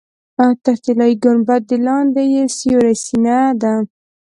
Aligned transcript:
تر 0.63 0.75
طلایي 0.83 1.15
ګنبدې 1.23 1.77
لاندې 1.87 2.23
یې 2.33 2.43
سورۍ 2.57 2.95
سینه 3.05 3.37
ده. 3.61 3.73